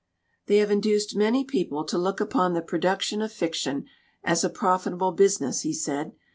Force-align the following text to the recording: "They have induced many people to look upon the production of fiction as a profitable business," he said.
"They 0.47 0.57
have 0.57 0.71
induced 0.71 1.15
many 1.15 1.45
people 1.45 1.83
to 1.85 1.95
look 1.95 2.19
upon 2.19 2.53
the 2.55 2.63
production 2.63 3.21
of 3.21 3.31
fiction 3.31 3.85
as 4.23 4.43
a 4.43 4.49
profitable 4.49 5.11
business," 5.11 5.61
he 5.61 5.73
said. 5.75 6.13